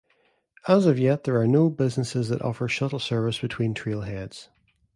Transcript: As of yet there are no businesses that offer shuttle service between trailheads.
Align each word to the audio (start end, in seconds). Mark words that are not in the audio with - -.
As 0.67 0.87
of 0.87 0.97
yet 0.97 1.25
there 1.25 1.39
are 1.39 1.45
no 1.47 1.69
businesses 1.69 2.29
that 2.29 2.41
offer 2.41 2.67
shuttle 2.67 2.97
service 2.97 3.37
between 3.37 3.75
trailheads. 3.75 4.49